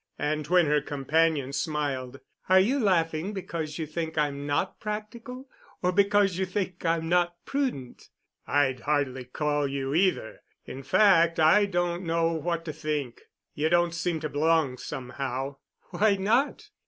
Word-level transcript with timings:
And 0.17 0.47
when 0.47 0.65
her 0.65 0.81
companion 0.81 1.53
smiled, 1.53 2.21
"Are 2.49 2.59
you 2.59 2.79
laughing 2.79 3.33
because 3.33 3.77
you 3.77 3.85
think 3.85 4.17
I'm 4.17 4.47
not 4.47 4.79
practical—or 4.79 5.91
because 5.91 6.39
you 6.39 6.45
think 6.47 6.83
I'm 6.83 7.07
not 7.07 7.35
prudent?" 7.45 8.09
"I'd 8.47 8.79
hardly 8.79 9.25
call 9.25 9.67
you 9.67 9.93
either. 9.93 10.39
In 10.65 10.81
fact, 10.81 11.39
I 11.39 11.65
don't 11.67 12.03
know 12.03 12.31
what 12.33 12.65
to 12.65 12.73
think. 12.73 13.21
You 13.53 13.69
don't 13.69 13.93
seem 13.93 14.19
to 14.21 14.29
belong, 14.29 14.79
somehow." 14.79 15.57
"Why 15.91 16.15
not? 16.15 16.71